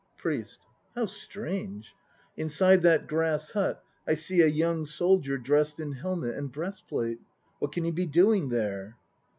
PRIEST. 0.17 0.61
How 0.95 1.05
strange! 1.05 1.93
Inside 2.35 2.81
that 2.81 3.05
grass 3.05 3.51
hut 3.51 3.83
I 4.07 4.15
see 4.15 4.41
a 4.41 4.47
young 4.47 4.87
soldier 4.87 5.37
dressed 5.37 5.79
in 5.79 5.91
helmet 5.91 6.33
and 6.33 6.51
breastplate. 6.51 7.21
What 7.59 7.71
can 7.71 7.83
he 7.83 7.91
be 7.91 8.07
doing 8.07 8.49
there? 8.49 8.97